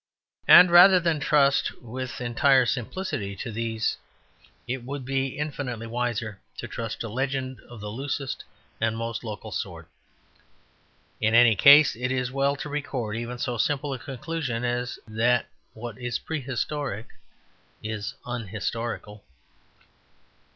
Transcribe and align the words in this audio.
And 0.47 0.71
rather 0.71 0.99
than 0.99 1.19
trust 1.19 1.79
with 1.79 2.21
entire 2.21 2.65
simplicity 2.65 3.35
to 3.35 3.51
these 3.51 3.97
it 4.67 4.83
would 4.83 5.05
be 5.05 5.37
infinitely 5.37 5.85
wiser 5.85 6.39
to 6.57 6.67
trust 6.67 7.01
to 7.01 7.07
legend 7.07 7.59
of 7.69 7.81
the 7.81 7.91
loosest 7.91 8.43
and 8.81 8.97
most 8.97 9.23
local 9.23 9.51
sort. 9.51 9.87
In 11.19 11.35
any 11.35 11.55
case, 11.55 11.95
it 11.95 12.11
is 12.11 12.29
as 12.29 12.31
well 12.31 12.55
to 12.55 12.67
record 12.67 13.15
even 13.15 13.37
so 13.37 13.59
simple 13.59 13.93
a 13.93 13.99
conclusion 13.99 14.65
as 14.65 14.97
that 15.07 15.45
what 15.75 15.99
is 15.99 16.17
prehistoric 16.17 17.05
is 17.83 18.15
unhistorical. 18.25 19.23